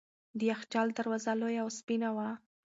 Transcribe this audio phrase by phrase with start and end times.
[0.37, 2.29] د یخچال دروازه لویه او سپینه وه.